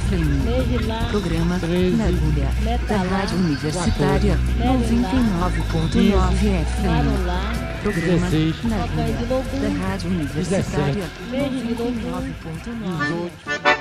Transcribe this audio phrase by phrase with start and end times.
[0.00, 0.40] FM.
[1.10, 1.58] Programa
[1.96, 2.48] Na Agulha.
[2.88, 7.82] Da Rádio Universitária 99.9 FM.
[7.82, 8.30] Programa
[8.64, 9.16] Na Agulha.
[9.60, 13.79] Da Rádio Universitária 99.9.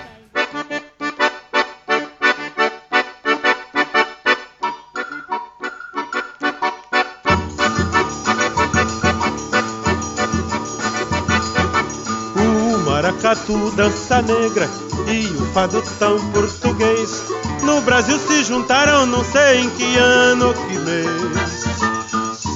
[13.29, 14.69] maracatu, dança negra
[15.07, 17.23] e o fado tão português.
[17.63, 21.63] No Brasil se juntaram, não sei em que ano, que mês.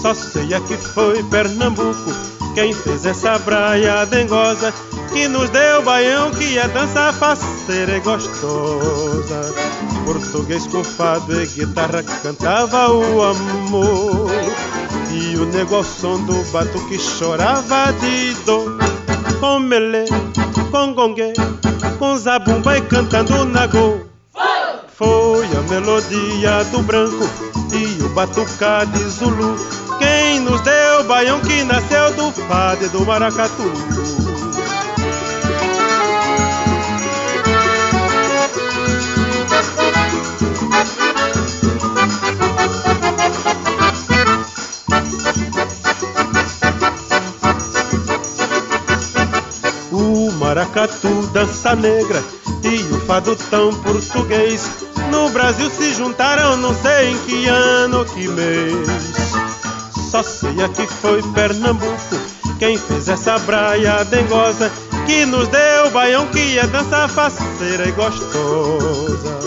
[0.02, 2.12] Só sei é que foi Pernambuco
[2.56, 4.74] quem fez essa braia dengosa
[5.12, 9.54] que nos deu baião que a dança faceira e gostosa.
[10.06, 14.32] Português com fado e guitarra cantava o amor
[15.12, 18.83] e o nego ao som do batuque chorava de dor.
[19.40, 20.06] Com melê,
[20.72, 21.34] com gongue,
[22.00, 24.00] com zabumba e cantando nagô.
[24.96, 27.30] Foi a melodia do branco
[27.74, 29.56] e o batucá de Zulu.
[29.98, 33.72] Quem nos deu baião que nasceu do fado do maracatu.
[50.54, 52.24] Maracatu, dança negra
[52.64, 54.70] e o fado tão português.
[55.10, 58.88] No Brasil se juntaram, não sei em que ano, que mês.
[60.12, 62.16] Só sei é que foi Pernambuco
[62.60, 64.72] quem fez essa braia dengosa
[65.08, 69.40] que nos deu baião que é dança faceira e gostosa.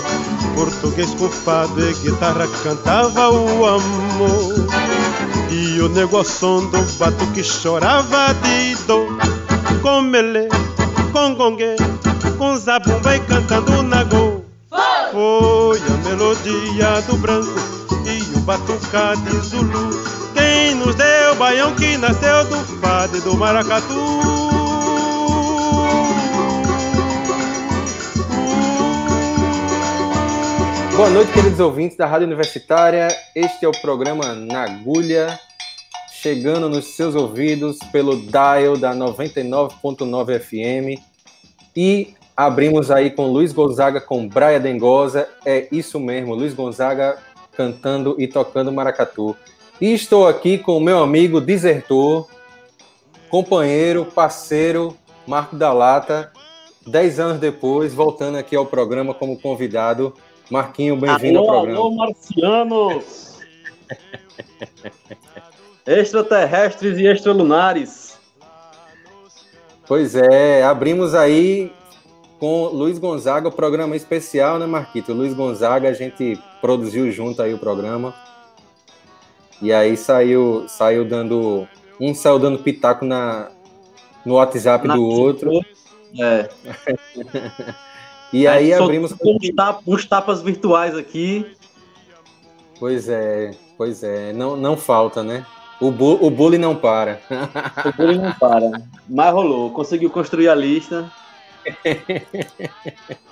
[0.56, 4.54] Português com fado e guitarra cantava o amor.
[5.52, 9.16] E o som do batuque chorava de dor.
[9.82, 10.02] Com
[11.16, 11.76] melê,
[12.36, 14.42] com zabumba e cantando nagô.
[15.12, 17.58] Foi a melodia do branco
[18.04, 19.90] e o batucá de Zulu.
[20.34, 23.94] Quem nos deu baião que nasceu do fado e do maracatu.
[30.96, 33.08] Boa noite, queridos ouvintes da Rádio Universitária.
[33.34, 35.38] Este é o programa Na Agulha,
[36.20, 41.00] chegando nos seus ouvidos pelo dial da 99.9 FM.
[41.74, 45.28] E abrimos aí com Luiz Gonzaga com Braia Dengosa.
[45.44, 47.18] É isso mesmo, Luiz Gonzaga
[47.54, 49.36] cantando e tocando maracatu.
[49.80, 52.26] E estou aqui com o meu amigo desertor,
[53.28, 54.96] companheiro, parceiro,
[55.26, 56.32] Marco da Lata.
[56.86, 60.14] Dez anos depois, voltando aqui ao programa como convidado.
[60.50, 61.78] Marquinho, bem-vindo ao programa.
[61.78, 63.36] Alô, marcianos!
[65.86, 68.18] Extraterrestres e extralunares.
[69.86, 71.72] Pois é, abrimos aí
[72.40, 75.12] com Luiz Gonzaga, o programa especial, né, Marquito?
[75.12, 78.14] Luiz Gonzaga, a gente produziu junto aí o programa.
[79.62, 81.66] E aí saiu, saiu dando.
[82.00, 83.48] Um saiu dando pitaco na,
[84.24, 85.50] no WhatsApp Na- do outro.
[86.18, 86.48] É.
[88.32, 89.12] E aí Só abrimos.
[89.12, 89.38] com
[89.86, 91.46] uns tapas virtuais aqui.
[92.78, 94.32] Pois é, pois é.
[94.32, 95.46] Não, não falta, né?
[95.80, 97.20] O, bu, o bullying não para.
[97.84, 98.82] O bullying não para.
[99.08, 99.70] Mas rolou.
[99.70, 101.10] Conseguiu construir a lista.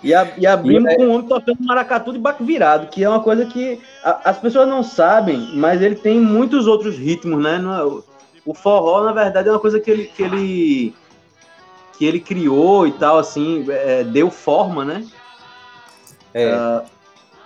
[0.03, 3.03] E, a, e abrimos E é- com um homem tocando maracatu de baque virado, que
[3.05, 7.43] é uma coisa que a- as pessoas não sabem, mas ele tem muitos outros ritmos,
[7.43, 7.59] né?
[7.59, 8.05] Não é- o-
[8.45, 10.95] o forró, na verdade, é uma coisa que ele, que ele,
[11.97, 15.05] que ele criou e tal, assim, é, deu forma, né?
[16.35, 16.83] É,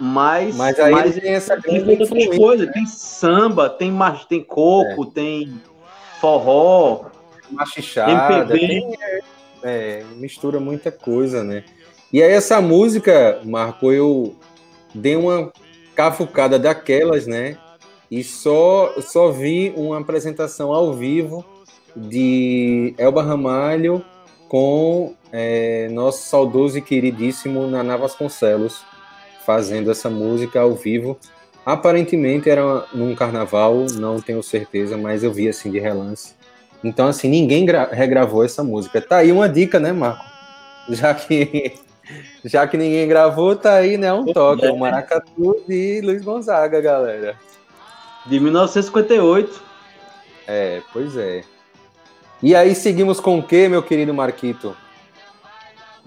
[0.01, 2.39] Mas, mas aí ele tem essa tem grande outras influência.
[2.39, 3.93] coisas, tem samba, tem,
[4.29, 5.61] tem coco, tem
[6.21, 7.07] forró,
[7.51, 8.59] machichada, MPB.
[8.59, 8.99] tem,
[9.63, 11.65] é, mistura muita coisa, né?
[12.13, 14.37] E aí essa música, Marco, eu
[14.95, 15.53] dei uma
[15.95, 17.59] cafucada daquelas, né?
[18.11, 21.45] E só, só vi uma apresentação ao vivo
[21.95, 24.05] de Elba Ramalho
[24.49, 28.83] com é, nosso saudoso e queridíssimo Naná Vasconcelos
[29.53, 31.19] fazendo essa música ao vivo.
[31.65, 36.35] Aparentemente era num carnaval, não tenho certeza, mas eu vi assim de relance.
[36.85, 39.01] Então, assim, ninguém gra- regravou essa música.
[39.01, 40.23] Tá aí uma dica, né, Marco?
[40.91, 41.73] Já que,
[42.45, 44.67] já que ninguém gravou, tá aí, né, um toque.
[44.67, 47.35] O Maracatu de Luiz Gonzaga, galera.
[48.27, 49.63] de 1958.
[50.47, 51.43] É, pois é.
[52.43, 54.77] E aí seguimos com o quê, meu querido Marquito?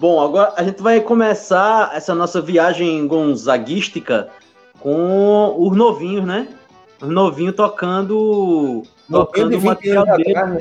[0.02, 4.30] Bom, agora a gente vai começar essa nossa viagem gonzaguística
[4.80, 6.48] com os novinhos, né?
[7.00, 8.82] Os novinhos tocando.
[9.08, 10.34] Tocando o material dele.
[10.34, 10.60] Né?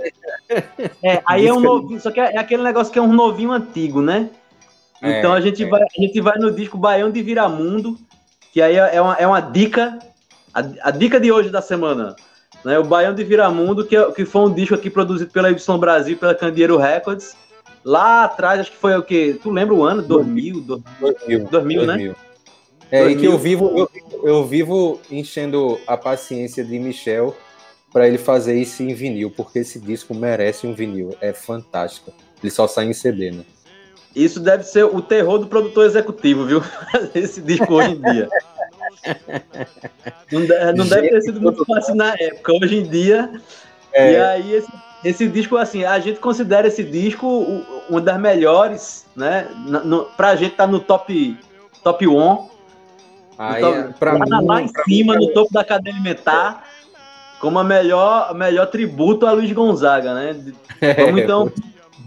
[1.01, 3.51] É, aí é um novinho, só que é, é, aquele negócio que é um novinho
[3.51, 4.29] antigo, né?
[5.01, 5.67] É, então a gente, é.
[5.67, 7.97] vai, a gente vai no disco Baião de Viramundo,
[8.53, 9.97] que aí é uma, é uma dica,
[10.53, 12.15] a, a dica de hoje da semana.
[12.63, 15.79] Né, o Baião de Viramundo, que, é, que foi um disco aqui produzido pela Edição
[15.79, 17.35] Brasil, pela Candeeiro Records.
[17.83, 19.37] Lá atrás, acho que foi o quê?
[19.41, 20.01] Tu lembra o ano?
[20.01, 20.61] 2000?
[20.99, 22.15] 2000, 2000, né?
[22.91, 23.09] É, 2000.
[23.09, 23.89] e que eu vivo, eu,
[24.23, 27.35] eu vivo enchendo a paciência de Michel
[27.91, 31.15] para ele fazer isso em vinil, porque esse disco merece um vinil.
[31.19, 32.13] É fantástico.
[32.41, 33.43] Ele só sai em CD, né?
[34.15, 36.61] Isso deve ser o terror do produtor executivo, viu?
[37.15, 38.29] esse disco hoje em dia.
[40.31, 42.53] Não, deve, não deve ter sido muito fácil na época.
[42.53, 43.31] Hoje em dia.
[43.91, 44.13] É.
[44.13, 44.71] E aí, esse,
[45.03, 49.47] esse disco, assim, a gente considera esse disco uma das melhores, né?
[49.65, 51.37] No, pra gente tá no top,
[51.83, 52.49] top 1.
[53.37, 56.63] Aí, top, pra lá, mim, lá em cima, mim, no topo da cadeia alimentar,
[57.39, 60.35] como a melhor, melhor tributo a Luiz Gonzaga, né?
[60.97, 61.51] Vamos então.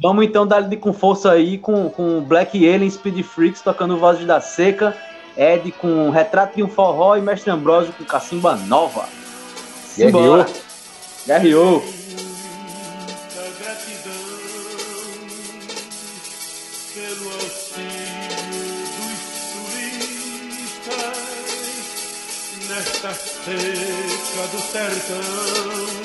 [0.03, 4.41] Vamos então dar com força aí com, com Black Alien Speed Freaks tocando Vozes da
[4.41, 4.95] Seca
[5.37, 9.09] Ed com Retrato de um Forró e Mestre Ambrosio com Cacimba Nova.
[9.97, 10.45] Guerreou.
[11.27, 12.04] Guerreou.
[23.05, 26.04] Nesta seca do sertão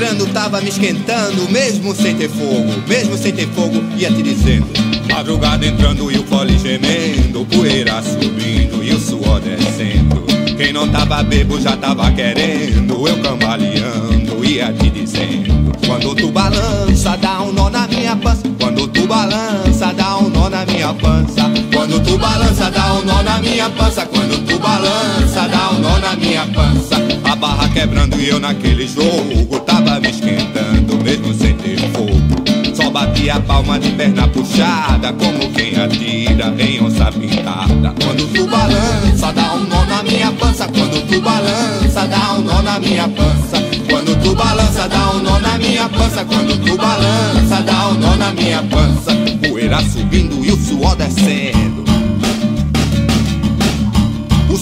[0.00, 4.66] entrando, tava me esquentando, mesmo sem ter fogo, mesmo sem ter fogo, ia te dizendo.
[5.12, 10.24] Madrugada entrando e o fole gemendo, poeira subindo e o suor descendo.
[10.56, 15.70] Quem não tava bebo já tava querendo, eu cambaleando, ia te dizendo.
[15.86, 18.42] Quando tu balança, dá um nó na minha pança.
[18.58, 21.50] Quando tu balança, dá um nó na minha pança.
[21.74, 24.06] Quando tu balança, dá um nó na minha pança.
[24.06, 27.09] Quando tu balança, dá um nó na minha pança.
[27.30, 32.74] A barra quebrando e eu naquele jogo tava me esquentando, mesmo sem ter fogo.
[32.74, 37.94] Só batia a palma de perna puxada, como quem atira em onça pintada.
[38.02, 40.66] Quando tu balança, dá um nó na minha pança.
[40.66, 43.62] Quando tu balança, dá um nó na minha pança.
[43.88, 46.24] Quando tu balança, dá um nó na minha pança.
[46.24, 49.12] Quando tu balança, dá um nó na minha pança.
[49.48, 51.69] Poeira subindo e o suor descendo.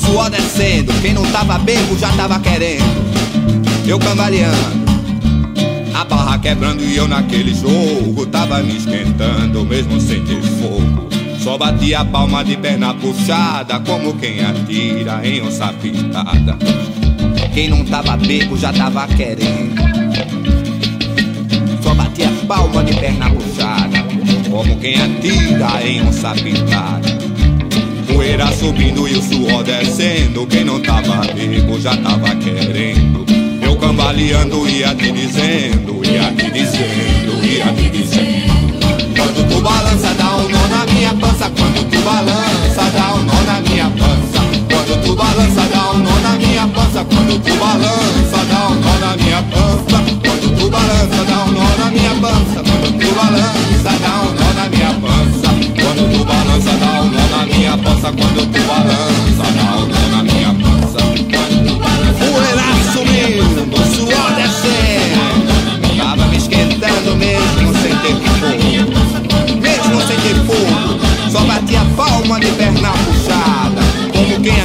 [0.08, 2.84] Suor descendo, quem não tava bebo já tava querendo.
[3.86, 4.88] Eu cambaleando.
[5.94, 11.08] A barra quebrando e eu naquele jogo Tava me esquentando mesmo sem ter fogo
[11.42, 16.56] Só batia a palma de perna puxada Como quem atira em onça pintada
[17.52, 19.74] Quem não tava bebo já tava querendo
[21.82, 23.98] Só batia a palma de perna puxada
[24.48, 27.37] Como quem atira em onça pintada
[28.18, 33.24] Poeira subindo e o suor descendo Quem não tava bebo já tava querendo
[33.78, 38.78] cambaleando, ia te dizendo, ia te dizendo, ia te dizendo.
[39.14, 41.48] Quando tu balança, dá um nó na minha pança.
[41.56, 44.40] Quando tu balança, dá um nó na minha pança.
[44.68, 47.04] Quando tu balança, dá um nó na minha pança.
[47.04, 50.02] Quando tu balança, dá um nó na minha pança.
[50.24, 52.62] Quando tu balança, dá um nó na minha pança.
[52.66, 53.67] Quando tu balança,
[58.08, 58.12] minha pança.
[58.12, 60.98] Quando tu balança, um nó na minha pança.
[62.18, 65.98] Poeira subindo, suor descendo.
[65.98, 69.60] Tava me esquentando mesmo sem ter fogo.
[69.60, 71.00] Mesmo sem ter fogo,
[71.30, 73.82] só batia palma de perna puxada.
[74.12, 74.60] Como quem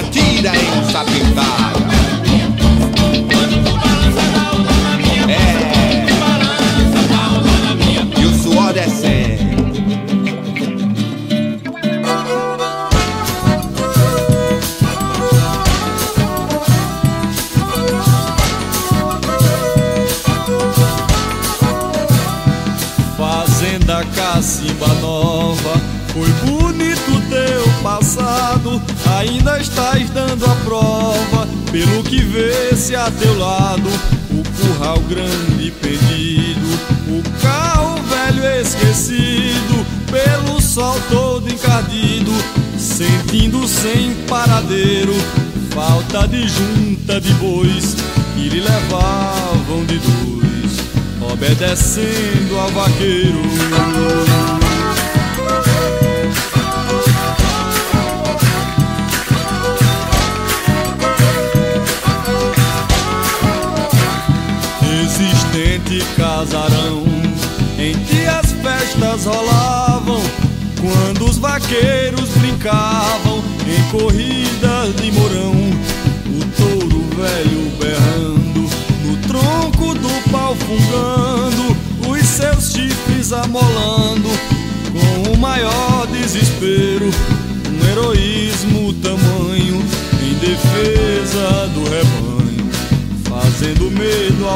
[29.23, 33.89] Ainda estás dando a prova, pelo que vê-se a teu lado.
[34.29, 36.67] O curral grande perdido,
[37.07, 42.33] o carro velho esquecido, pelo sol todo encardido,
[42.77, 45.13] sentindo sem paradeiro.
[45.73, 47.95] Falta de junta de bois
[48.35, 53.41] que lhe levavam de dois, obedecendo ao vaqueiro.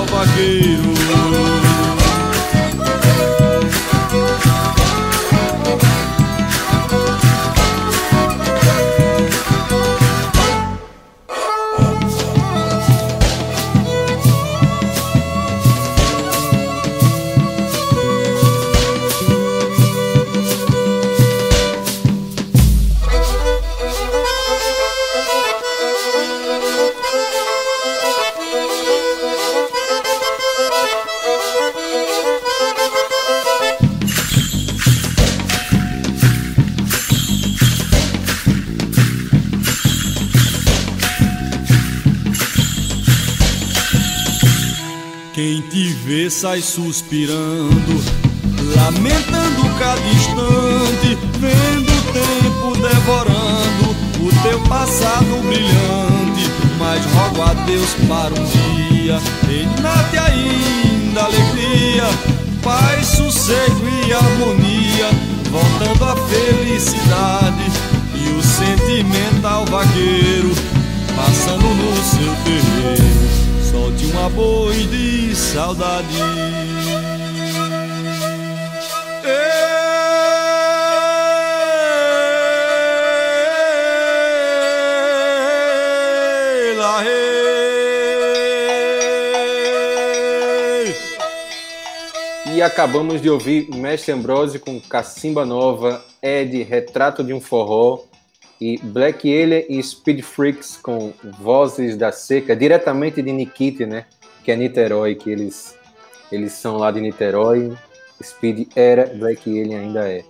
[0.08, 1.67] Vaqueiro.
[46.38, 48.04] Sai suspirando,
[48.76, 56.48] lamentando cada instante, vendo o tempo devorando o teu passado brilhante.
[56.78, 62.04] Mas rogo a Deus para um dia, reinar-te ainda alegria,
[62.62, 65.10] paz, sossego e harmonia,
[65.50, 67.72] voltando a felicidade
[68.14, 70.54] e o sentimental vaqueiro,
[71.16, 73.07] passando no seu terreiro.
[74.28, 76.06] Arroz de saudade.
[92.54, 98.04] E acabamos de ouvir Mestre Ambrose com Cacimba Nova, Ed, Retrato de um Forró,
[98.60, 104.06] e Black Alien e Speed Freaks com Vozes da Seca, diretamente de Nikite, né?
[104.48, 105.78] Que é Niterói, que eles,
[106.32, 107.78] eles são lá de Niterói.
[108.24, 110.24] Speed era, Black Alien ainda é.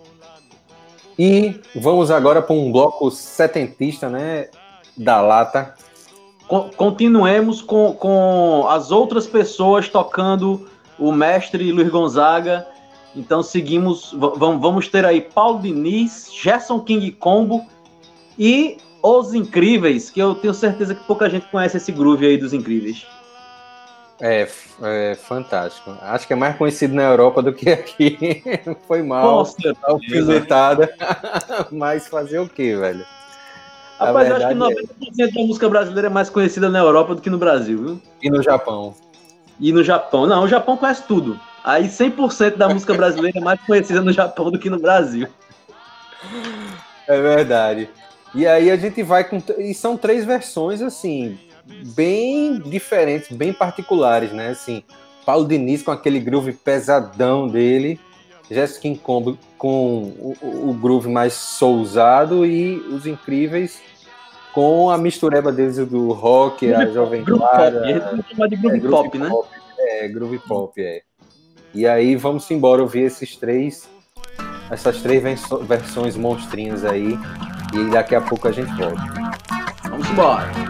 [1.19, 4.47] E vamos agora para um bloco setentista, né?
[4.97, 5.75] Da lata.
[6.75, 12.65] Continuemos com, com as outras pessoas tocando o mestre Luiz Gonzaga.
[13.15, 17.63] Então seguimos, vamos ter aí Paulo Diniz, Gerson King Combo
[18.36, 22.51] e Os Incríveis, que eu tenho certeza que pouca gente conhece esse groove aí dos
[22.51, 23.05] Incríveis.
[24.19, 24.47] É,
[24.83, 25.95] é fantástico.
[26.01, 28.43] Acho que é mais conhecido na Europa do que aqui.
[28.88, 29.45] Foi mal,
[29.83, 30.93] alfinetada.
[31.71, 33.06] Mas fazer o quê, velho?
[33.99, 35.32] Rapaz, eu acho que 90% é...
[35.32, 38.01] da música brasileira é mais conhecida na Europa do que no Brasil, viu?
[38.21, 38.95] E no Japão.
[39.60, 40.27] E no Japão.
[40.27, 41.39] Não, o Japão conhece tudo.
[41.63, 45.27] Aí 100% da música brasileira é mais conhecida no Japão do que no Brasil.
[47.08, 47.89] É verdade.
[48.34, 49.41] E aí a gente vai com.
[49.58, 51.38] E são três versões, assim,
[51.95, 54.49] bem diferentes, bem particulares, né?
[54.49, 54.84] Assim,
[55.25, 57.99] Paulo Diniz com aquele groove pesadão dele,
[58.49, 63.82] Jessica Combo com o, o, groove mais sousado e os incríveis
[64.53, 67.84] com a mistureba deles do rock, a Jovem Clara.
[68.36, 68.49] Pop.
[68.49, 69.30] de groove, é, groove pop, né?
[69.30, 69.49] Pop,
[69.80, 71.01] é, groove pop, é.
[71.73, 73.88] E aí vamos embora ouvir esses três,
[74.71, 75.21] essas três
[75.62, 77.19] versões monstrinhas aí
[77.73, 79.03] e daqui a pouco a gente volta.
[79.84, 80.66] Vamos embora.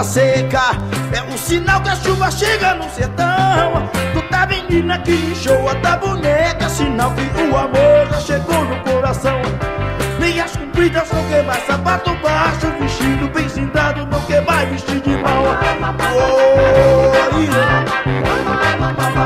[0.00, 0.62] Fulgurada seca,
[1.12, 3.88] é um sinal que a chuva chega no sertão.
[4.12, 9.40] Tu tá menina que enjoa da boneca, sinal que o amor já chegou no coração.
[10.18, 15.16] Minhas cumpridas não quer mais sapato baixo, vestido bem cintado, não quer mais vestir de
[15.16, 15.44] mal.
[16.12, 17.84] Oh, yeah.
[18.22, 19.22] Mama, mama, mama,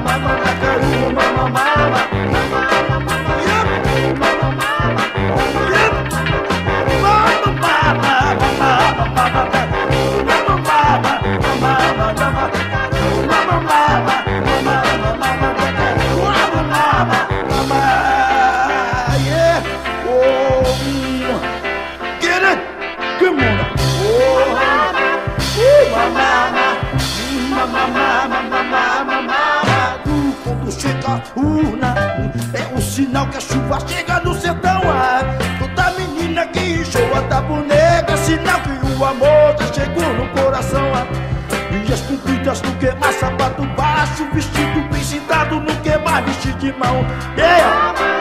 [0.00, 2.08] mama, macaru, mama, mama.
[2.08, 2.17] Yep.
[44.26, 47.04] Vestido bem cintado, não quer mais vestir de mão.
[47.36, 48.17] Yeah.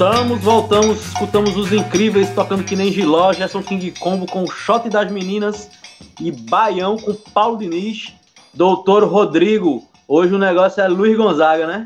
[0.00, 5.12] Voltamos, voltamos, escutamos os incríveis tocando que nem Giló, Gerson King Combo com Shot das
[5.12, 5.68] Meninas
[6.18, 8.14] e Baião com Paulo Diniz,
[8.54, 9.86] Doutor Rodrigo.
[10.08, 11.84] Hoje o negócio é Luiz Gonzaga, né?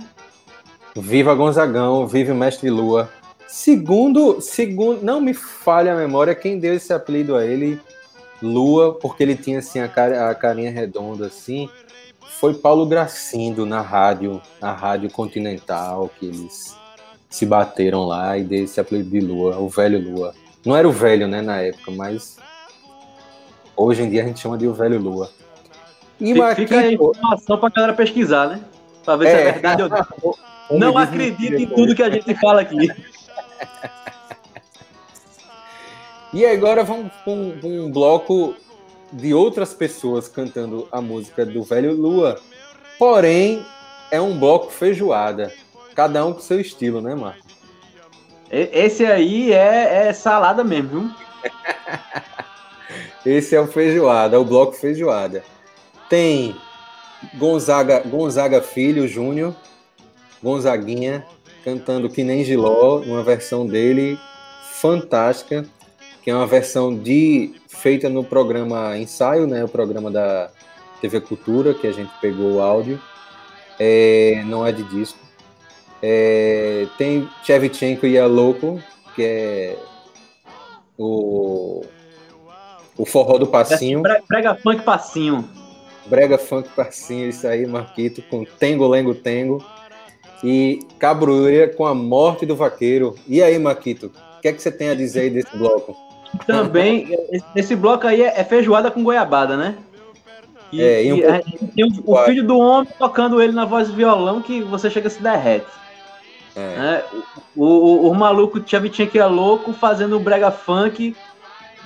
[0.95, 3.11] Viva Gonzagão, vive o Mestre Lua.
[3.49, 7.81] Segundo, segundo, não me falha a memória, quem deu esse apelido a ele,
[8.41, 11.69] Lua, porque ele tinha assim a, cara, a carinha redonda assim,
[12.39, 16.84] foi Paulo Gracindo na rádio, na rádio Continental, que eles
[17.35, 20.33] se bateram lá e deu esse apelido de Lua, o velho Lua.
[20.65, 22.37] Não era o velho, né, na época, mas
[23.77, 25.29] hoje em dia a gente chama de o velho Lua.
[26.21, 28.61] E Fica, aqui, a informação pra galera pesquisar, né?
[29.05, 29.53] Pra ver se é É.
[29.53, 30.35] verdade ou não.
[30.79, 32.89] Não acredito em no- tudo que a gente fala aqui.
[36.33, 38.57] E agora vamos para um, um bloco
[39.13, 42.41] de outras pessoas cantando a música do Velho Lua.
[42.99, 43.65] Porém,
[44.11, 45.53] é um bloco feijoada.
[45.95, 47.45] Cada um com seu estilo, né, Marco?
[48.51, 51.11] Esse aí é, é salada mesmo, viu?
[53.25, 55.43] Esse é o feijoada, é o bloco feijoada.
[56.09, 56.55] Tem
[57.35, 59.55] Gonzaga, Gonzaga Filho Júnior,
[60.43, 61.27] Gonzaguinha,
[61.65, 64.19] cantando Que Nem Giló, uma versão dele
[64.75, 65.65] fantástica,
[66.23, 70.51] que é uma versão de feita no programa Ensaio, né, o programa da
[71.01, 73.01] TV Cultura, que a gente pegou o áudio.
[73.79, 75.24] É, não é de disco.
[76.07, 78.79] É, tem Chevchenko e a Louco,
[79.15, 79.77] que é
[80.99, 81.83] o,
[82.99, 84.03] o forró do passinho.
[84.29, 85.49] Prega funk passinho.
[86.07, 89.65] Brega Funk Passinho, isso aí, Marquito, com Tengo Lengo Tengo.
[90.43, 93.15] E Cabruia com a morte do vaqueiro.
[93.27, 95.97] E aí, Marquito, o que é que você tem a dizer aí desse bloco?
[96.47, 97.17] Também,
[97.57, 99.79] esse bloco aí é feijoada com goiabada, né?
[100.71, 103.65] E, É, e um e pouco tem o, o filho do homem tocando ele na
[103.65, 105.84] voz de violão que você chega a se derrete.
[106.57, 107.03] É, né?
[107.57, 111.17] O, o, o maluco Tchevchenko é louco fazendo o brega funk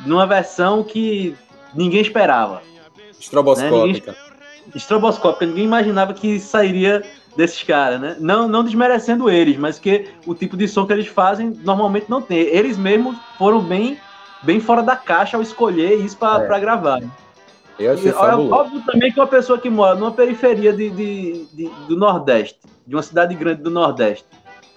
[0.05, 1.35] numa versão que
[1.75, 2.63] ninguém esperava.
[3.19, 4.15] estroboscópica.
[4.75, 7.03] Estroboscópica, ninguém imaginava que sairia
[7.37, 8.17] desses caras, né?
[8.21, 12.21] Não, não desmerecendo eles, mas que o tipo de som que eles fazem normalmente não
[12.21, 12.39] tem.
[12.39, 13.97] Eles mesmos foram bem,
[14.43, 16.61] bem fora da caixa ao escolher isso para É.
[16.61, 17.01] gravar.
[17.79, 18.53] Eu achei E, fabuloso.
[18.55, 22.95] óbvio também que uma pessoa que mora numa periferia de, de- de- do Nordeste, de
[22.95, 24.25] uma cidade grande do Nordeste,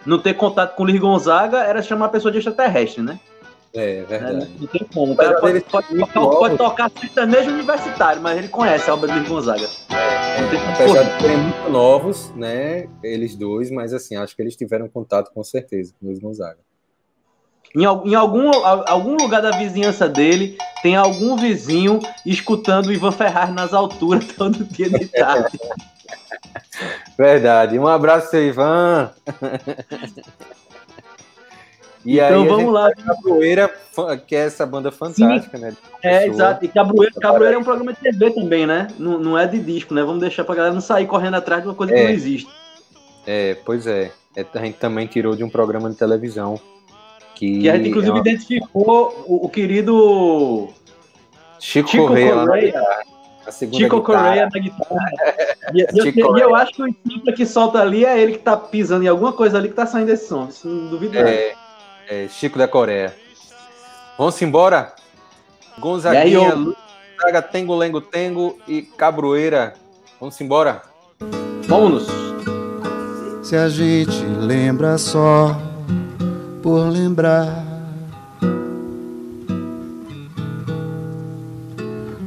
[0.06, 3.20] não ter contato com o Luiz Gonzaga era chamar a pessoa de extraterrestre, né?
[3.74, 4.52] É, verdade.
[4.60, 5.14] Não tem como.
[5.14, 9.08] O cara pode, pode muito tocar, pode tocar sertanejo universitário, mas ele conhece a obra
[9.08, 9.70] de Luiz Gonzaga.
[10.42, 14.58] Não tem Apesar de serem muito novos, né, eles dois, mas assim, acho que eles
[14.58, 16.58] tiveram contato com certeza com o Luiz Gonzaga.
[17.74, 23.14] Em, em algum, al- algum lugar da vizinhança dele, tem algum vizinho escutando o Ivan
[23.14, 25.58] Ferraz nas alturas todo dia de tarde.
[27.17, 27.77] Verdade.
[27.80, 29.12] Um abraço, seu Ivan.
[32.04, 32.89] E Então vamos lá.
[33.91, 35.73] fa- que é essa banda fantástica, né?
[36.01, 36.65] É, exato.
[36.65, 38.88] E Cabroeira, Cabroeira é um programa de TV também, né?
[38.97, 40.01] Não, não é de disco, né?
[40.01, 42.04] Vamos deixar pra galera não sair correndo atrás de uma coisa que É.
[42.06, 42.49] não existe.
[43.27, 44.12] É, pois é.
[44.36, 46.60] É, A gente também tirou de um programa de televisão.
[47.36, 50.69] Que, Que a gente, inclusive, é uma- identificou o, o querido
[51.60, 52.65] Chico, Chico Correia, na Correia.
[52.67, 53.04] guitarra.
[53.45, 54.23] A segunda Chico guitarra.
[54.23, 55.06] Correia na guitarra.
[55.74, 56.48] E, e e eu Corea.
[56.58, 59.58] acho que o cifra que solta ali é ele que tá pisando em alguma coisa
[59.58, 60.48] ali que tá saindo desse som.
[60.50, 61.30] Isso não duvido nada.
[61.30, 61.54] É,
[62.10, 63.14] é, Chico da Coreia.
[64.18, 64.94] Vamos embora?
[65.80, 66.76] Gonzaguinha, eu-
[67.52, 69.74] Tengo Lengo Tengo e Cabroeira.
[70.20, 70.82] Vamos embora?
[71.68, 72.08] Vamos!
[73.44, 75.56] Se a gente lembra só
[76.62, 77.64] por lembrar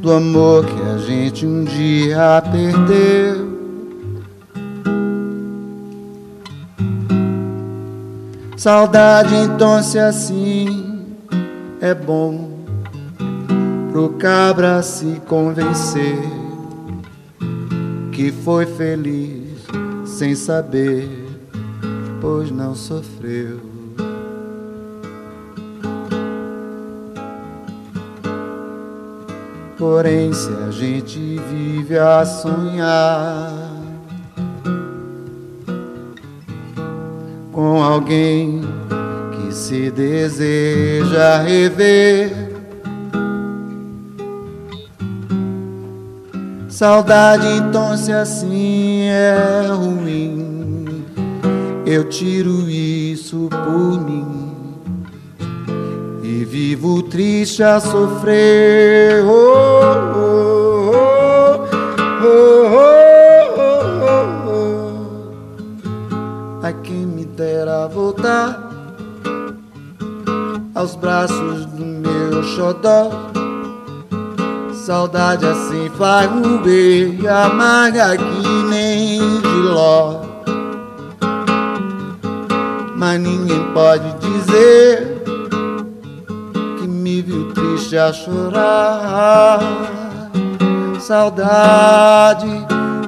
[0.05, 3.55] do amor que a gente um dia perdeu.
[8.55, 11.07] Saudade, então, se assim
[11.81, 12.51] é bom
[13.91, 16.19] pro cabra se convencer
[18.13, 19.65] que foi feliz
[20.05, 21.09] sem saber,
[22.21, 23.74] pois não sofreu.
[29.87, 33.53] Porém, se a gente vive a sonhar
[37.53, 38.63] com alguém
[39.31, 42.33] que se deseja rever.
[46.71, 51.05] Saudade, então, se assim é ruim,
[51.85, 54.44] eu tiro isso por mim
[56.35, 59.25] e vivo triste a sofrer.
[59.25, 59.31] Oh,
[60.17, 60.89] oh,
[62.25, 62.67] oh,
[63.61, 65.31] oh, oh.
[66.61, 68.69] Ai, quem me dera voltar
[70.75, 73.13] aos braços do meu xodó.
[74.73, 76.29] Saudade assim faz
[76.67, 80.21] e amarga que nem giló.
[82.97, 85.14] Mas ninguém pode dizer
[87.95, 89.61] triste a chorar.
[91.01, 92.47] Saudade,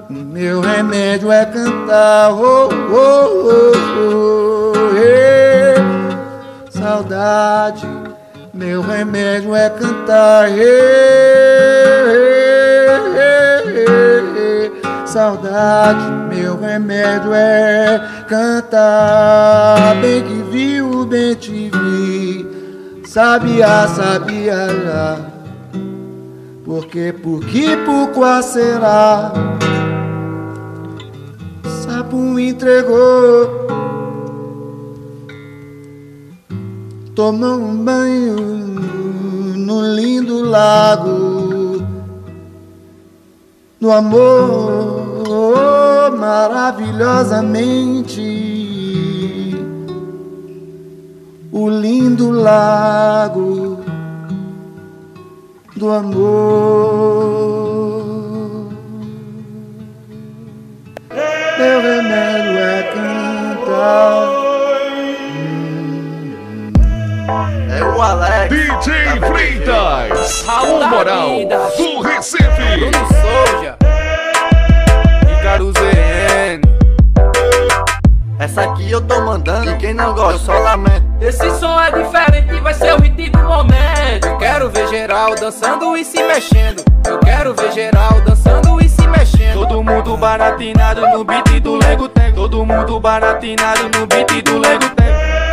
[0.09, 2.33] meu remédio é cantar.
[2.33, 5.75] Oh, oh, oh, oh, eh.
[6.70, 7.87] Saudade,
[8.55, 10.49] meu remédio é cantar.
[10.51, 10.62] eh,
[13.16, 14.70] eh.
[15.07, 19.96] Saudade, meu remédio é cantar.
[20.01, 22.36] Bem que viu, bem te vi.
[23.16, 25.16] Sabia, sabia já.
[26.66, 29.33] Porque, por que, por qual será?
[31.64, 33.48] Sapo entregou.
[37.14, 38.37] Tomou um banho
[39.57, 41.83] no lindo lago
[43.81, 48.55] do amor maravilhosamente
[51.56, 53.82] o lindo lago
[55.74, 56.26] do amor.
[61.58, 64.26] Meu remédio é cantar.
[67.70, 68.54] É o Alex.
[68.54, 71.30] DJ Freitas, Raul o da moral
[71.78, 72.44] do Recife.
[72.76, 73.78] Bruno Souza.
[75.32, 75.95] Ícaro ZN.
[78.38, 79.70] Essa aqui eu tô mandando.
[79.70, 81.05] E quem não gosta, eu só lamento.
[81.20, 84.27] Esse som é diferente, vai ser o hit do momento.
[84.27, 86.85] Eu quero ver geral dançando e se mexendo.
[87.07, 89.66] Eu quero ver geral dançando e se mexendo.
[89.66, 92.35] Todo mundo baratinado no beat do Lego Tech.
[92.35, 95.45] Todo mundo baratinado no beat do Lego Tech.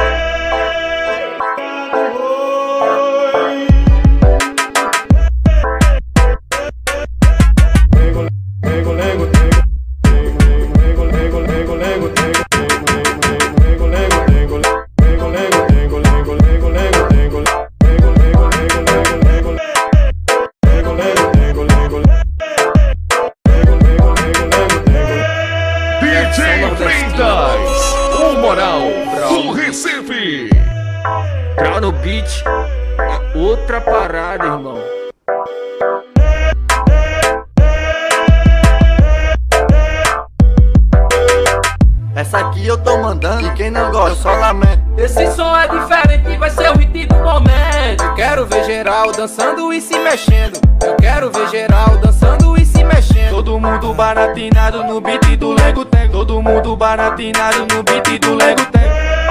[45.63, 48.03] É diferente, vai ser o hit do momento.
[48.03, 50.59] Eu quero ver geral dançando e se mexendo.
[50.83, 53.29] Eu quero ver geral dançando e se mexendo.
[53.29, 56.09] Todo mundo baratinado no beat do Lego Tech.
[56.11, 59.22] Todo mundo baratinado no beat do Lego Tech.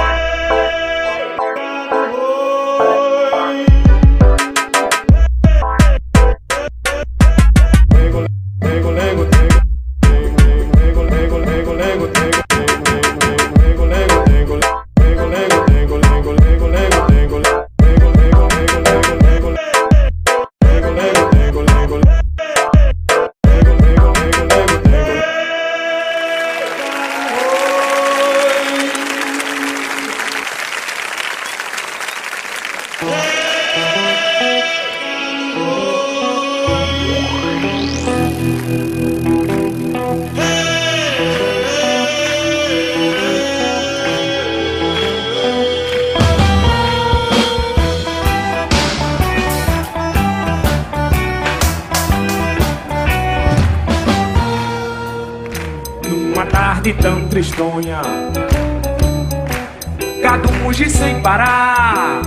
[61.02, 62.22] Sem parar.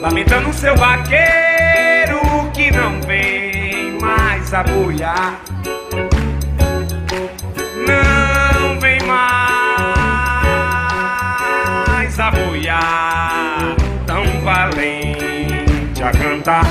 [0.00, 2.20] Lamentando seu vaqueiro
[2.52, 5.40] Que não vem mais apoiar
[7.86, 9.38] Não vem mais
[12.18, 13.76] apoiar
[14.06, 16.64] Tão valente a cantar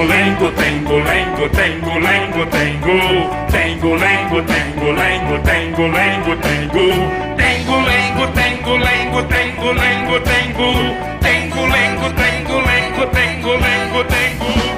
[0.00, 7.82] Tengo, lengo, tengo, lengo, tengo, lengo, tengo Tengo, lengo, tengo, lengo, tengo, lengo, tengo Tengo,
[7.82, 10.72] lengo, tengo, lengo, tengo, lengo, tengo
[11.20, 14.69] Tengo, lengo, tengo, lengo, tengo, lengo, tengo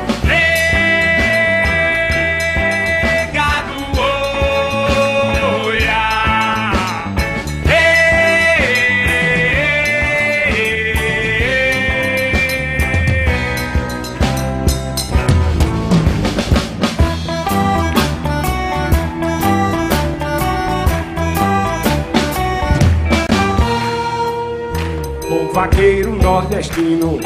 [26.22, 27.18] nordestino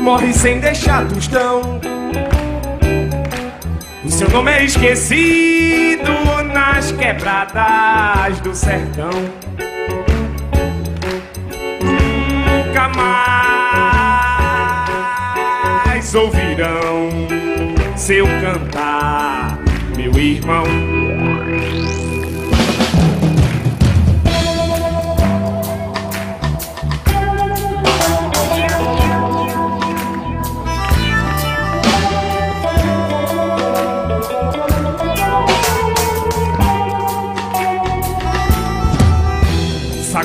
[0.00, 1.78] morre sem deixar tostão.
[4.04, 6.10] O seu nome é esquecido
[6.52, 9.10] nas quebradas do sertão.
[11.84, 13.34] Nunca mais
[16.14, 17.10] ouvirão
[17.94, 19.58] seu cantar,
[19.96, 20.89] meu irmão.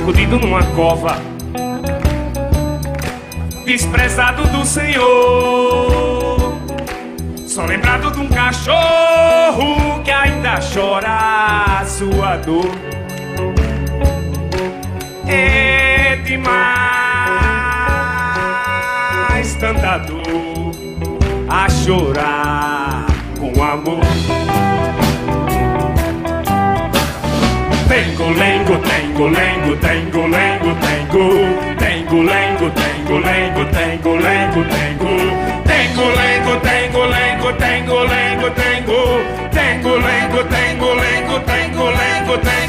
[0.06, 1.18] Sacudido numa cova,
[3.66, 6.53] desprezado do Senhor.
[7.47, 12.70] Só lembrado de um cachorro que ainda chora a sua dor.
[15.28, 16.45] é demais
[19.60, 20.72] tanta dor
[21.49, 23.08] a chorar
[23.39, 24.44] com amor.
[28.06, 35.10] Tengo, lengo, tengo, lengo, tengo, lengo, tengo, tengo, lengo, tengo, lengo, tengo, lengo, tengo,
[35.66, 42.64] tengo, lengo, tengo, lengo, tengo, lengo, tengo, tengo, lengo, tengo, lengo, tengo, lengo, tengo.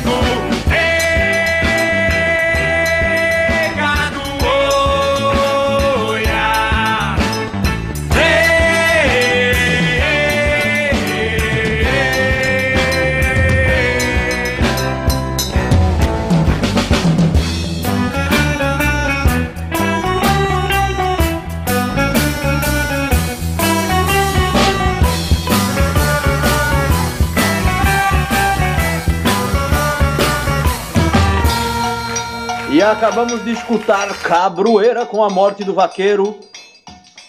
[32.76, 36.38] E acabamos de escutar Cabroeira com a morte do vaqueiro.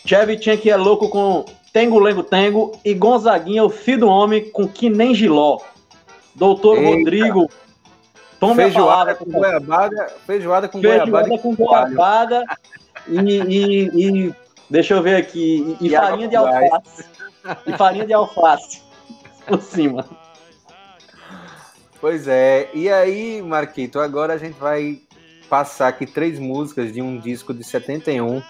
[0.05, 4.89] Chevchenko é louco com Tengo Lengo Tengo e Gonzaguinha, o filho do homem, com Que
[4.89, 5.59] Nem Giló.
[6.35, 6.89] Doutor Eita.
[6.89, 7.49] Rodrigo,
[8.41, 9.15] tome a Feijoada palavra.
[9.15, 12.43] com goiabada, feijoada com Feijoada goiabada com e goiabada
[13.07, 14.35] e, e- e-
[14.69, 17.05] deixa eu ver aqui, e, e farinha de alface.
[17.65, 18.81] E farinha de alface
[19.47, 20.05] por cima.
[22.01, 22.69] Pois é.
[22.73, 24.99] E aí, Marquito, agora a gente vai
[25.49, 28.41] passar aqui três músicas de um disco de 71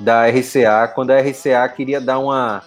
[0.00, 2.62] da RCA, quando a RCA queria dar uma,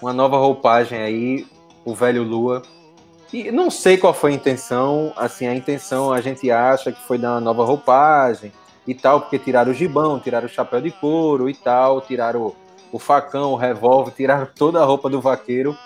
[0.00, 1.46] uma nova roupagem aí,
[1.84, 2.62] o velho Lua.
[3.32, 7.18] E não sei qual foi a intenção, assim, a intenção a gente acha que foi
[7.18, 8.52] dar uma nova roupagem
[8.86, 12.56] e tal, porque tiraram o gibão, tiraram o chapéu de couro e tal, tiraram o,
[12.92, 15.76] o facão, o revólver, tiraram toda a roupa do vaqueiro,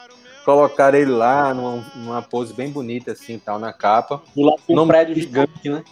[0.44, 4.22] colocaram ele lá numa, numa pose bem bonita, assim, tal, na capa.
[4.36, 5.82] Do lado Nome- prédio gigante, né?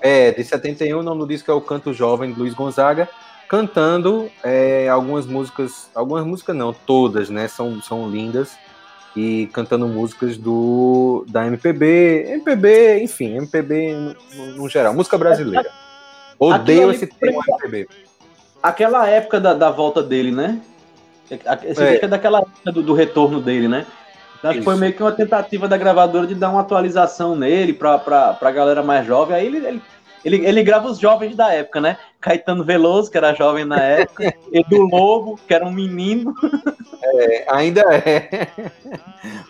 [0.00, 3.08] É, de 71, o nome do disco é o Canto Jovem, de Luiz Gonzaga,
[3.48, 8.56] cantando é, algumas músicas, algumas músicas não, todas, né, são, são lindas,
[9.16, 13.94] e cantando músicas do da MPB, MPB, enfim, MPB
[14.34, 15.70] no, no- geral, música brasileira.
[16.38, 17.88] Odeio esse termo MPB.
[18.62, 20.60] Aquela época da, da volta dele, né?
[21.64, 21.90] Esse É.
[21.92, 23.86] disco é daquela época do, do retorno dele, né?
[24.50, 27.98] Acho que foi meio que uma tentativa da gravadora de dar uma atualização nele pra,
[27.98, 29.36] pra, pra galera mais jovem.
[29.36, 29.82] Aí ele, ele,
[30.24, 31.96] ele, ele grava os jovens da época, né?
[32.20, 36.34] Caetano Veloso, que era jovem na época, Edu Lobo, que era um menino.
[37.02, 38.48] É, ainda é.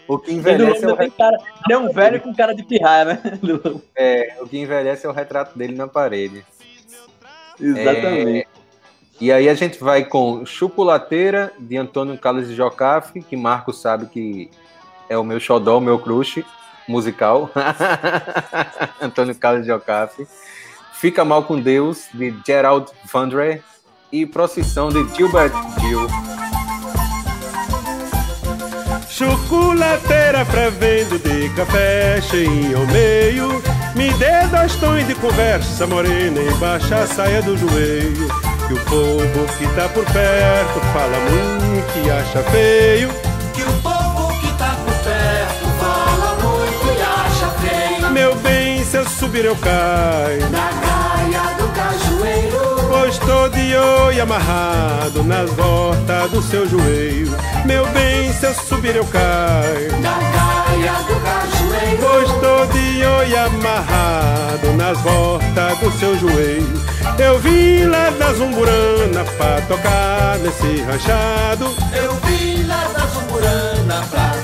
[0.07, 1.37] O que Edu envelhece é o, tem cara.
[1.65, 3.23] Ele é um velho com cara de pirraia, né?
[3.97, 6.45] É, o que envelhece é o retrato dele na parede.
[7.59, 8.41] Exatamente.
[8.41, 8.57] É,
[9.19, 14.07] e aí a gente vai com Chocolateira, de Antônio Carlos de Jocafe, que Marco sabe
[14.07, 14.51] que
[15.09, 16.45] é o meu xodó, o meu crush
[16.89, 17.51] musical.
[19.01, 20.27] Antônio Carlos de Jocafe.
[20.95, 23.63] Fica Mal com Deus, de Gerald Vandre.
[24.13, 26.07] E Procissão, de Gilbert Gil.
[29.09, 33.63] Chocolateira pré-vendo de café cheinho ao meio
[33.95, 38.29] Me dê dois tons de conversa morena embaixo a saia do joelho
[38.69, 43.26] Que o povo que tá por perto fala muito e acha feio
[49.09, 52.77] subir eu caio Na gaia do cajueiro.
[52.89, 58.97] Pois tô de oi amarrado nas voltas do seu joelho Meu bem, se eu subir
[58.97, 61.99] eu caio Na gaia do cajueiro.
[62.01, 66.83] Pois tô de oi amarrado nas voltas do seu joelho
[67.19, 74.36] Eu vim lá da Zumburana pra tocar nesse ranchado Eu vim lá da Zumburana pra.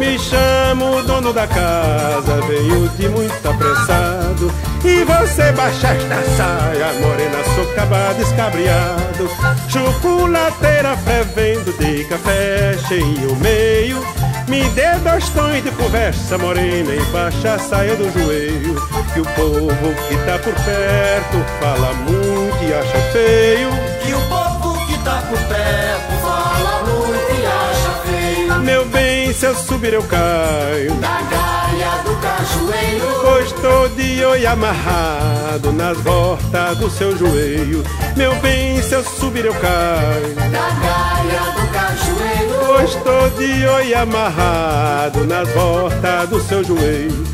[0.00, 4.50] Me chamo dono da casa, venho de muito apressado.
[4.82, 9.28] E você baixa esta saia, morena, sou acabado, escabriado.
[9.68, 14.02] Chocolateira fervendo de café, cheio meio.
[14.48, 18.76] Me dê dois tons de conversa, morena, e baixa a saia do joelho.
[19.12, 23.68] Que o povo que tá por perto fala muito e acha feio.
[24.02, 28.60] Que o povo que tá por perto fala muito e acha feio.
[28.60, 28.99] Meu bem,
[29.32, 30.94] se eu subir eu caio.
[30.96, 33.06] Na gaia do cajueiro.
[33.22, 37.84] Pois tô de oi amarrado nas voltas do seu joelho.
[38.16, 40.34] Meu bem, se eu subir eu caio.
[40.36, 42.66] Na gaia do cajueiro.
[42.66, 47.24] Pois tô de oi amarrado nas voltas do seu joelho.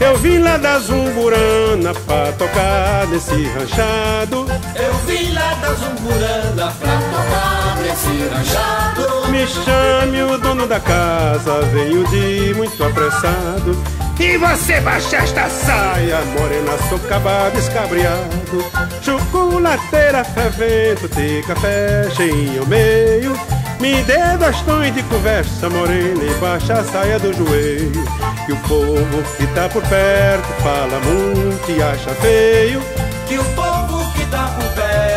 [0.00, 4.46] Eu vim lá da Zumburana pra tocar nesse ranchado.
[4.74, 5.17] Eu vim
[5.60, 9.28] da Zumburana pra tocar nesse ranchado.
[9.28, 13.76] Me chame o dono da casa, venho de muito apressado.
[14.18, 18.64] E você baixa esta saia, morena, sou cabado, escabriado.
[19.00, 23.38] Chocolateira fervento, de café cheinho meio.
[23.80, 28.04] Me dê bastões de conversa, morena, e baixa a saia do joelho.
[28.44, 32.82] Que o povo que tá por perto fala muito e acha feio.
[33.28, 35.07] Que o povo que tá por perto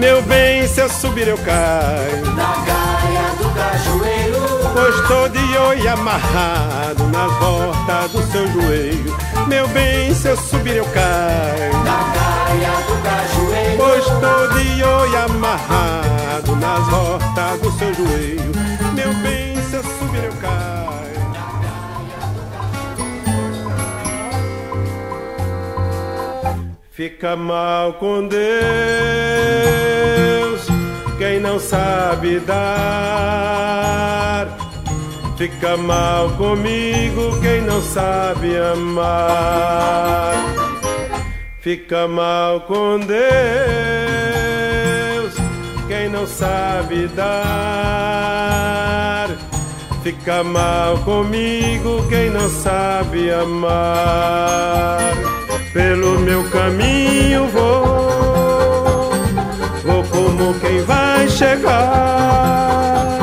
[0.00, 2.24] Meu bem, se eu subir eu caio.
[2.34, 4.40] Na gaia do cajueiro.
[4.72, 9.14] Pois tô de oi amarrado nas voltas do seu joelho.
[9.46, 11.84] Meu bem, se eu subir eu caio.
[11.84, 13.76] Na gaia do cajueiro.
[13.76, 18.52] Pois tô de oi amarrado nas voltas do seu joelho.
[18.94, 20.89] Meu bem, se eu subir eu caio
[27.00, 28.38] Fica mal com Deus
[31.16, 32.58] quem não sabe dar.
[35.38, 40.34] Fica mal comigo quem não sabe amar.
[41.60, 43.16] Fica mal com Deus
[45.88, 48.10] quem não sabe dar.
[50.02, 55.39] Fica mal comigo quem não sabe amar.
[55.72, 59.12] Pelo meu caminho vou,
[59.84, 63.20] vou como quem vai chegar.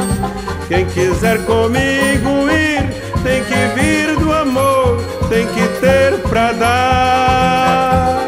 [0.70, 2.90] Quem quiser comigo ir,
[3.22, 8.28] tem que vir do amor, tem que ter pra dar.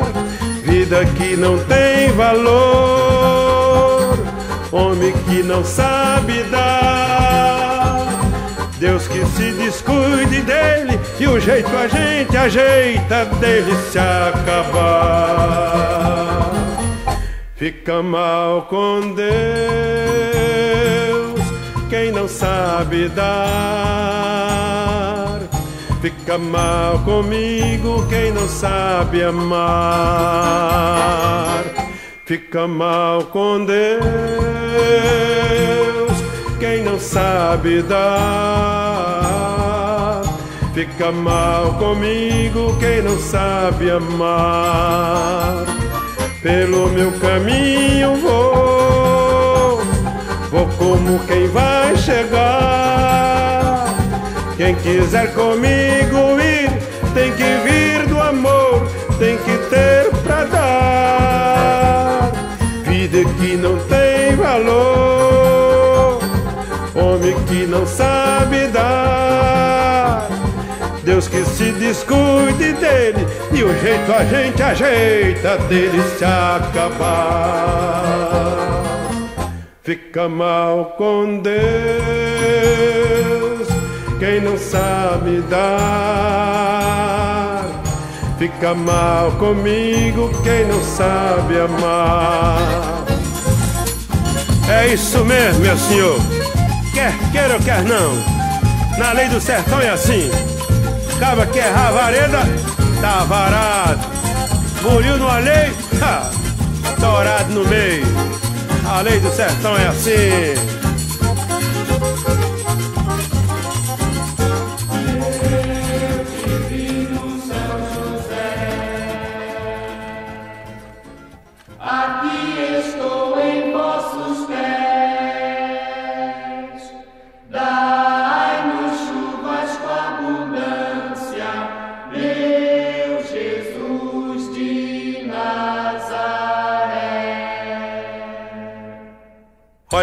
[0.64, 4.18] Vida que não tem valor,
[4.70, 7.79] homem que não sabe dar.
[8.80, 15.20] Deus que se descuide dele e o jeito a gente ajeita dele se acabar.
[17.58, 19.28] Fica mal com Deus
[21.90, 23.30] quem não sabe dar.
[26.02, 29.60] Fica mal comigo quem não sabe amar.
[32.26, 34.00] Fica mal com Deus
[36.80, 38.00] quem não sabe dar.
[40.74, 45.66] Fica mal comigo quem não sabe amar.
[46.42, 49.82] Pelo meu caminho vou,
[50.50, 53.88] vou como quem vai chegar.
[54.56, 56.70] Quem quiser comigo ir,
[57.14, 62.32] tem que vir do amor, tem que ter pra dar.
[62.86, 64.09] Vida que não tem
[67.50, 70.30] que não sabe dar.
[71.04, 77.50] Deus que se descuide dele e o jeito a gente ajeita dele se acabar.
[79.82, 81.50] Fica mal com Deus
[84.20, 86.70] quem não sabe dar.
[88.38, 93.06] Fica mal comigo quem não sabe amar.
[94.70, 96.39] É isso mesmo, meu senhor.
[97.00, 98.14] Quer queira ou quer não.
[98.98, 100.30] Na lei do sertão é assim.
[101.18, 102.40] Caba que é ravareda,
[103.00, 104.02] tá varado.
[104.82, 105.74] Muriu no alheio,
[106.04, 106.30] ha,
[107.00, 108.06] dourado no meio.
[108.86, 110.79] A lei do sertão é assim.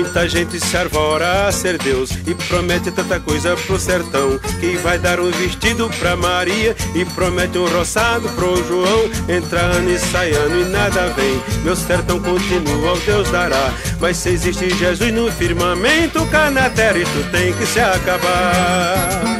[0.00, 4.38] Muita gente se arvora a ser Deus e promete tanta coisa pro sertão.
[4.58, 9.10] Que vai dar um vestido pra Maria e promete um roçado pro João.
[9.28, 11.40] Entra ano e sai ano e nada vem.
[11.62, 13.74] Meu sertão continua, o Deus dará.
[14.00, 19.39] Mas se existe Jesus no firmamento, cá na terra isto tem que se acabar.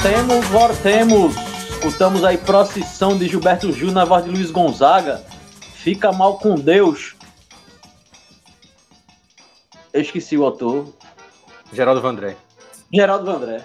[0.00, 1.34] Voltemos, voltemos.
[1.68, 5.22] Escutamos aí Procissão de Gilberto Gil na voz de Luiz Gonzaga.
[5.74, 7.14] Fica mal com Deus.
[9.92, 10.94] Eu esqueci o autor.
[11.70, 12.34] Geraldo Vandré.
[12.92, 13.60] Geraldo Vandré.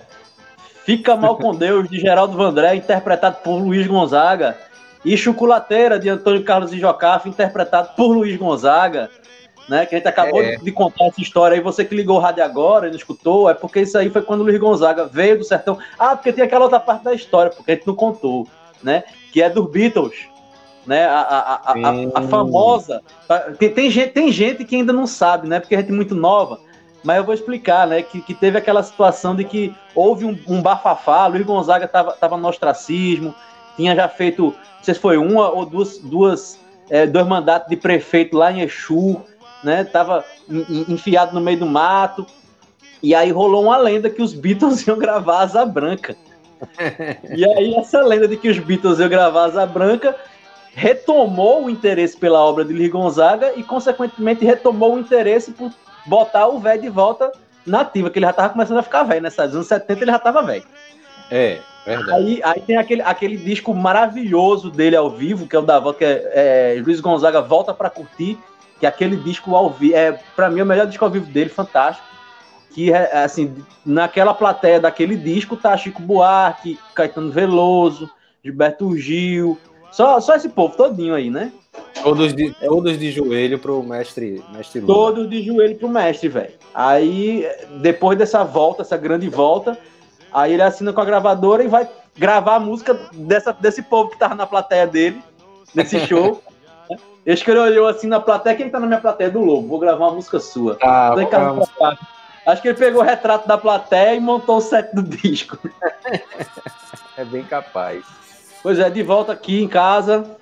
[0.83, 4.57] Fica mal com Deus de Geraldo Vandré, interpretado por Luiz Gonzaga.
[5.05, 9.09] E Chocolateira de Antônio Carlos e Jocafe, interpretado por Luiz Gonzaga.
[9.67, 10.57] Né, que a gente acabou É.
[10.57, 11.61] de contar essa história aí.
[11.61, 14.41] Você que ligou o rádio agora e não escutou, é porque isso aí foi quando
[14.41, 15.79] o Luiz Gonzaga veio do sertão.
[15.97, 18.47] Ah, porque tem aquela outra parte da história, porque a gente não contou,
[18.83, 19.03] né?
[19.33, 20.27] Que é dos Beatles.
[20.85, 23.01] Né, a, a, a, a- famosa.
[23.57, 25.59] Tem, tem gente, tem gente que ainda não sabe, né?
[25.59, 26.59] Porque a gente é muito nova.
[27.03, 28.03] Mas eu vou explicar, né?
[28.03, 32.37] Que, que teve aquela situação de que houve um, um bafafá, Luiz Gonzaga tava, tava
[32.37, 33.33] no ostracismo,
[33.75, 37.75] tinha já feito, não sei se foi uma ou duas, duas é, dois mandatos de
[37.75, 39.19] prefeito lá em Exu,
[39.65, 39.83] né?
[39.83, 42.25] Tava en- en- enfiado no meio do mato.
[43.03, 46.15] E aí rolou uma lenda que os Beatles iam gravar Asa Branca.
[47.35, 50.15] E aí essa lenda de que os Beatles iam gravar Asa Branca
[50.73, 55.71] retomou o interesse pela obra de Luiz Gonzaga e, consequentemente, retomou o interesse por
[56.05, 57.31] botar o velho de volta
[57.65, 60.19] na ativa, que ele já tava começando a ficar velho, nessa anos 70 ele já
[60.19, 60.63] tava velho.
[61.31, 62.11] É, verdade.
[62.11, 66.03] Aí, aí tem aquele, aquele disco maravilhoso dele ao vivo, que é o da que
[66.03, 68.37] é, é Luiz Gonzaga Volta pra Curtir,
[68.85, 71.49] que é aquele disco ao vivo, é pra mim o melhor disco ao vivo dele,
[71.49, 72.07] fantástico.
[72.71, 73.55] Que é assim,
[73.85, 78.09] naquela plateia daquele disco tá Chico Buarque, Caetano Veloso,
[78.43, 79.57] Gilberto Gil,
[79.91, 81.51] só, só esse povo todinho aí, né?
[82.03, 84.93] Todos de, todos de joelho pro mestre, mestre Lula.
[84.93, 86.53] Todos de joelho pro mestre, velho.
[86.73, 87.47] Aí,
[87.81, 89.77] depois dessa volta, essa grande volta,
[90.33, 94.19] aí ele assina com a gravadora e vai gravar a música dessa, desse povo que
[94.19, 95.21] tava na plateia dele,
[95.73, 96.41] nesse show.
[97.27, 99.31] Acho que ele olhou assim na plateia, quem tá na minha plateia?
[99.31, 100.77] Do Lobo, vou gravar uma música sua.
[100.81, 101.55] Ah, Falei, cara.
[102.45, 105.57] Acho que ele pegou o retrato da plateia e montou o set do disco.
[107.17, 108.05] É bem capaz.
[108.61, 110.37] Pois é, de volta aqui em casa.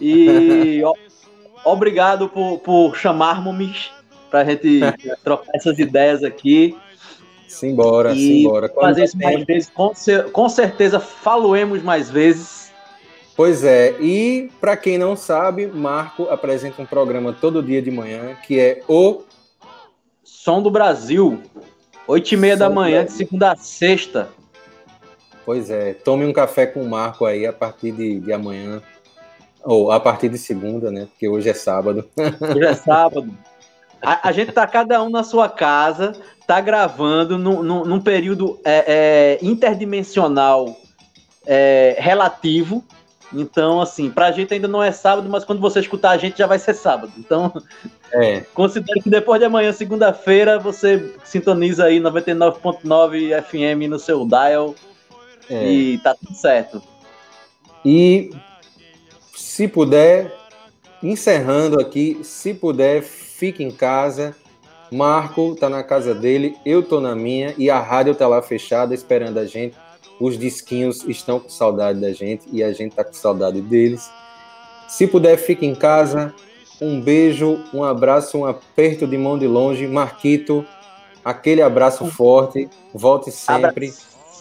[0.00, 0.82] E
[1.64, 3.74] obrigado por, por chamarmos-me
[4.30, 4.80] pra gente
[5.22, 6.78] trocar essas ideias aqui.
[7.46, 8.68] Simbora, e simbora.
[8.68, 9.70] Quando fazer isso mais vezes.
[9.70, 9.92] Com,
[10.32, 12.59] com certeza faloemos mais vezes.
[13.40, 18.36] Pois é, e para quem não sabe, Marco apresenta um programa todo dia de manhã
[18.46, 19.22] que é o
[20.22, 21.40] Som do Brasil.
[22.06, 24.28] Oito e meia da manhã, de segunda a sexta.
[25.46, 28.82] Pois é, tome um café com o Marco aí a partir de, de amanhã.
[29.64, 31.06] Ou a partir de segunda, né?
[31.06, 32.06] Porque hoje é sábado.
[32.18, 33.34] Hoje é sábado.
[34.02, 36.12] A, a gente tá cada um na sua casa,
[36.46, 40.76] tá gravando num, num- num período é, é, interdimensional
[41.46, 42.84] é, relativo.
[43.32, 46.46] Então, assim, pra gente ainda não é sábado, mas quando você escutar a gente já
[46.46, 47.12] vai ser sábado.
[47.16, 47.52] Então,
[48.12, 54.74] É, considere que depois de amanhã, segunda-feira, você sintoniza aí 99.9 FM no seu dial
[55.48, 55.72] é.
[55.72, 56.82] e tá tudo certo.
[57.84, 58.30] E
[59.34, 60.32] se puder,
[61.02, 64.36] encerrando aqui, se puder, fique em casa.
[64.92, 68.92] Marco tá na casa dele, eu tô na minha e a rádio tá lá fechada
[68.92, 69.76] esperando a gente.
[70.20, 74.10] Os disquinhos estão com saudade da gente e a gente tá com saudade deles.
[74.86, 76.34] Se puder, fique em casa.
[76.80, 79.86] Um beijo, um abraço, um aperto de mão de longe.
[79.86, 80.64] Marquito,
[81.24, 82.68] aquele abraço forte.
[82.92, 83.94] Volte sempre.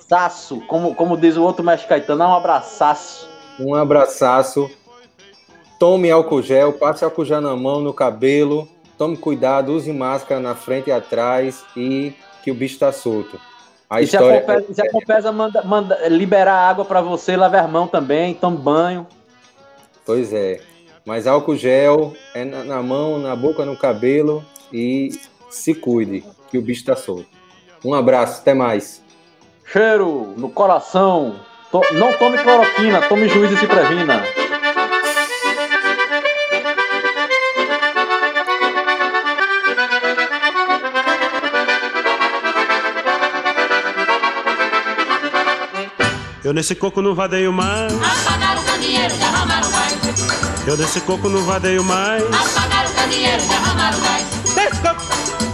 [0.09, 3.29] Abraçaço, como, como diz o outro mestre Caetano, é um abraçaço.
[3.59, 4.69] Um abraçaço.
[5.79, 8.67] Tome álcool gel, passe álcool gel na mão, no cabelo.
[8.97, 12.13] Tome cuidado, use máscara na frente e atrás e
[12.43, 13.39] que o bicho está solto.
[13.89, 17.35] A e se a história Compesa, se a Compesa manda, manda liberar água pra você,
[17.35, 19.07] lave as mãos também, tome banho.
[20.05, 20.61] Pois é.
[21.05, 25.09] Mas álcool gel é na, na mão, na boca, no cabelo e
[25.49, 27.25] se cuide, que o bicho tá solto.
[27.83, 29.01] Um abraço, até mais.
[29.65, 31.39] Cheiro no coração.
[31.71, 33.67] To- não tome cloroquina, tome juízo e se
[46.49, 47.93] Eu nesse coco não vadeio mais.
[47.93, 50.65] Apagar o candeeiro, derramar o gás.
[50.65, 52.23] Eu nesse coco não vadeio mais.
[52.23, 54.25] Apagar o candeeiro, derramar o gás.
[54.55, 55.03] Nesse coco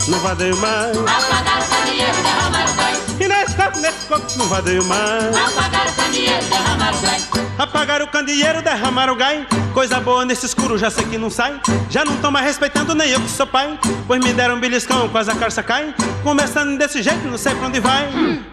[0.08, 0.98] não vadeio mais.
[0.98, 2.98] Apagar o candeeiro, derramar o gás.
[3.20, 5.36] E nesse coco, nesse coco não vadeio mais.
[5.36, 7.30] Apagar o candeeiro, derramar o gás.
[7.58, 9.46] Apagar o candeeiro, derramar o gai.
[9.76, 11.59] Coisa boa nesse escuro, já sei que não sai.
[11.89, 13.78] Já não tô mais respeitando nem eu que sou pai.
[14.07, 15.93] Pois me deram um beliscão, quase a carça cai.
[16.23, 18.07] Começando desse jeito, não sei pra onde vai.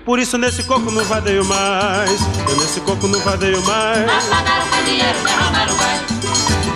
[0.05, 2.21] Por isso nesse coco não vadeio mais.
[2.51, 4.03] Eu nesse coco não vadeio mais.
[4.03, 6.03] Apagar o candeeiro, derramar o gás.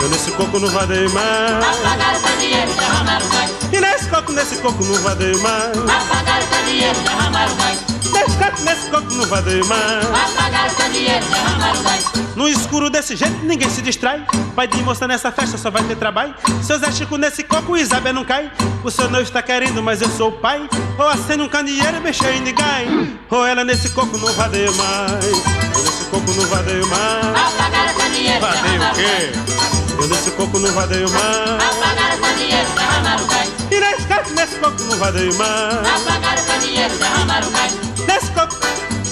[0.01, 1.78] Eu nesse coco não vadeio mais.
[1.78, 3.55] Apagar o candeeiro, derramar o gás.
[3.77, 5.77] E nesse coco, nesse coco não vadeio mais.
[5.77, 7.79] Apagar o candeeiro, derramar o gás.
[8.11, 10.07] Nesse coco, nesse coco não vadeio mais.
[10.07, 12.05] Apagar o candeeiro, derramar o gás.
[12.35, 14.24] No escuro desse jeito ninguém se distrai.
[14.55, 16.35] Vai de moça nessa festa só vai ter trabalho.
[16.62, 18.51] Seu Zé Chico nesse coco, o Isabel não cai.
[18.83, 20.66] O senhor não está querendo, mas eu sou o pai.
[20.99, 23.18] Ou acendo um candeeiro e mexer em ninguém.
[23.29, 25.22] Ou ela nesse coco não vadeia mais.
[25.22, 27.27] Eu nesse coco não vadeio mais.
[27.27, 30.01] Apagar o candeeiro, Vadeio o quê?
[30.01, 31.62] Eu nesse coco não vadeio mais.
[31.62, 33.55] Apagar o candeeiro, derramar o gás.
[33.71, 36.03] E nesse coco, nesse coco não vadeio mais.
[36.03, 37.73] Apagar o candeeiro, derramar o gás.
[38.07, 38.57] Nesse coco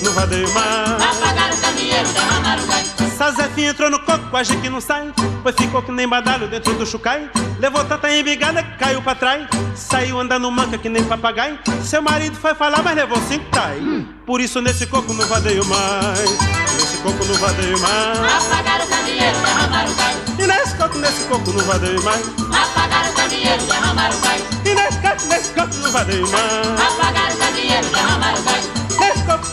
[0.03, 1.03] não vadeio mais.
[1.03, 2.95] Apagar o candeeiro, derramar o gás.
[3.17, 5.13] Sazefinho entrou no coco, quase que não sai.
[5.43, 7.31] Pois ficou que nem badalho dentro do chucai.
[7.59, 9.47] Levou tanta embigada que caiu pra trás.
[9.75, 11.59] Saiu andando manca que nem papagaio.
[11.83, 13.79] Seu marido foi falar, mas levou cinco tai.
[14.27, 16.31] Por isso nesse coco não vadeio mais.
[16.75, 18.45] Nesse coco não vadeio mais.
[18.45, 20.34] Apagar o candeeiro, derramar o gás.
[20.45, 22.21] E nesse coco, nesse coco não vadeio mais.
[22.53, 24.43] Apagar o candeeiro, derramar o gás.
[24.67, 26.83] E nesse coco, nesse coco não vadeio mais.
[26.83, 28.69] Apagar o candeeiro, derramar o gás.
[29.01, 29.49] Nesse coco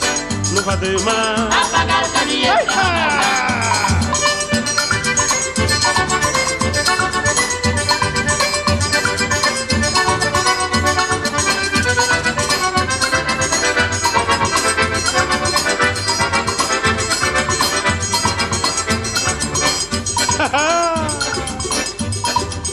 [0.54, 1.66] não vadeio mais.
[1.66, 3.42] Apagar o candeeiro, derramar o gás.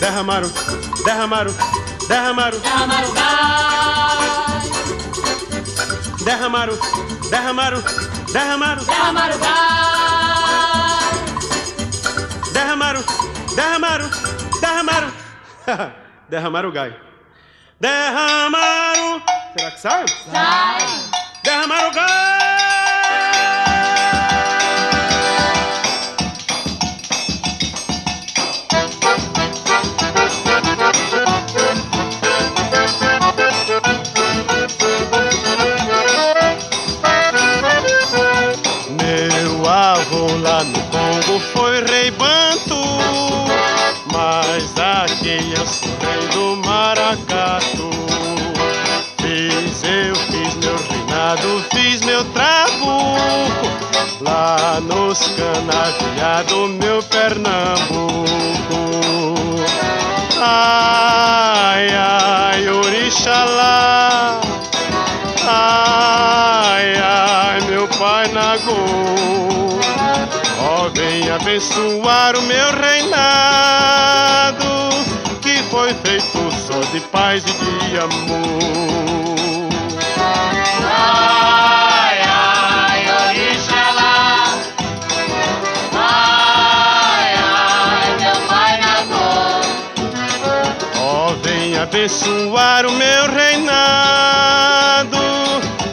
[0.08, 0.48] Derramaram,
[1.04, 1.52] derramaram,
[2.08, 4.64] derramaram, Derramar o gás.
[6.24, 6.78] derramaram,
[7.30, 7.82] derramaram,
[8.32, 9.58] derramaram, Derramar o gás.
[12.52, 13.04] derramaram,
[13.54, 14.10] derramaram,
[14.60, 15.12] derramaram,
[16.30, 16.96] derramaram o gai.
[17.78, 19.22] Derramaram.
[19.58, 20.06] Será que sai?
[20.32, 20.86] Sai.
[21.44, 21.92] Derramaram o
[54.28, 58.28] lá nos canaviados, meu Pernambuco.
[60.40, 64.40] Ai, ai, orixalá.
[65.50, 68.84] Ai, ai, meu pai Nagô,
[70.60, 74.68] ó, vem abençoar o meu reinado,
[75.40, 79.57] que foi feito só de paz e de amor.
[92.08, 95.18] Abençoar o meu reinado,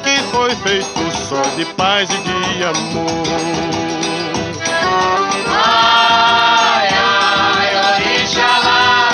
[0.01, 3.25] que foi feito só de paz e de amor.
[5.51, 9.09] Ai, ai, orixalá.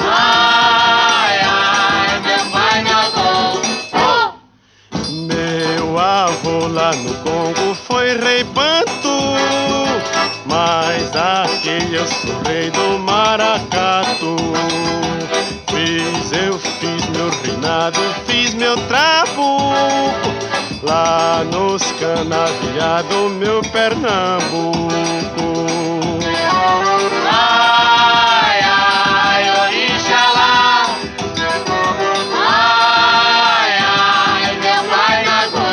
[0.00, 3.60] Ai, ai, meu pai Nagô.
[5.26, 9.10] Meu avô lá no Congo foi rei banto,
[10.46, 14.67] mas aqui eu sou rei do maracatu.
[18.26, 20.28] Fiz meu trabuco,
[20.82, 24.88] lá nos canaviados, meu Pernambuco.
[27.30, 30.86] Ai, ai, orixalá.
[32.46, 35.70] Ai, ai, meu pai Nagô.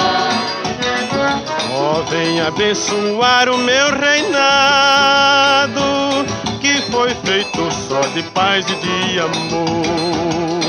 [1.74, 5.36] Ó, vem abençoar o meu reinado,
[7.95, 10.64] voz de paz e de amor.